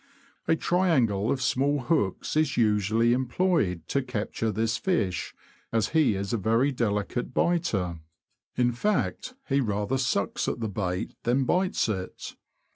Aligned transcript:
A 0.47 0.55
triangle 0.55 1.31
of 1.31 1.43
small 1.43 1.81
hooks 1.81 2.35
is 2.35 2.57
usually 2.57 3.13
employed 3.13 3.87
to 3.89 4.01
capture 4.01 4.51
this 4.51 4.75
fish, 4.77 5.35
as 5.71 5.89
he 5.89 6.15
is 6.15 6.33
a 6.33 6.37
very 6.37 6.71
delicate 6.71 7.35
biter; 7.35 7.99
in 8.55 8.71
fact, 8.71 9.35
he 9.47 9.61
rather 9.61 9.99
sucks 9.99 10.47
at 10.47 10.59
the 10.59 10.69
bait 10.69 11.13
than 11.21 11.45
bites 11.45 11.87
at 11.87 11.99
it. 11.99 12.35